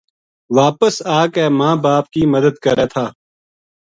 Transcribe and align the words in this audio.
واپس 0.57 0.95
آ 1.17 1.19
کے 1.33 1.45
ماں 1.59 1.75
باپ 1.83 2.05
کی 2.13 2.23
مدد 2.33 2.55
کرے 2.65 2.85
تھا 2.93 3.05